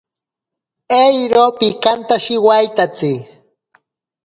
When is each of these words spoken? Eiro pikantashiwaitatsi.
Eiro 1.03 1.43
pikantashiwaitatsi. 1.57 3.11